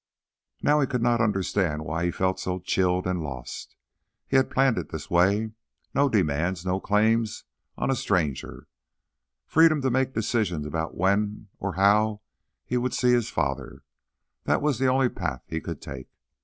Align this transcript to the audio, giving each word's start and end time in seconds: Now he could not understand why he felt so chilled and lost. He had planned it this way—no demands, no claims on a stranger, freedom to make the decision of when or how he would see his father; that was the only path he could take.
Now 0.63 0.81
he 0.81 0.87
could 0.87 1.03
not 1.03 1.21
understand 1.21 1.85
why 1.85 2.05
he 2.05 2.09
felt 2.09 2.39
so 2.39 2.57
chilled 2.57 3.05
and 3.05 3.21
lost. 3.21 3.75
He 4.27 4.35
had 4.35 4.49
planned 4.49 4.79
it 4.79 4.89
this 4.89 5.11
way—no 5.11 6.09
demands, 6.09 6.65
no 6.65 6.79
claims 6.79 7.43
on 7.77 7.91
a 7.91 7.95
stranger, 7.95 8.67
freedom 9.45 9.79
to 9.83 9.91
make 9.91 10.15
the 10.15 10.21
decision 10.21 10.65
of 10.65 10.93
when 10.95 11.49
or 11.59 11.73
how 11.75 12.21
he 12.65 12.77
would 12.77 12.95
see 12.95 13.11
his 13.11 13.29
father; 13.29 13.83
that 14.45 14.63
was 14.63 14.79
the 14.79 14.87
only 14.87 15.07
path 15.09 15.43
he 15.47 15.61
could 15.61 15.79
take. 15.83 16.09